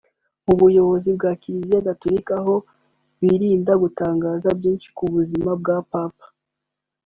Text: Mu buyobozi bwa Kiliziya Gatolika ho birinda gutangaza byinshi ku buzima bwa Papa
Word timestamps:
Mu 0.45 0.53
buyobozi 0.59 1.09
bwa 1.17 1.31
Kiliziya 1.41 1.85
Gatolika 1.87 2.35
ho 2.45 2.55
birinda 3.19 3.73
gutangaza 3.83 4.47
byinshi 4.59 4.87
ku 4.97 5.03
buzima 5.13 5.51
bwa 5.61 5.77
Papa 5.91 6.25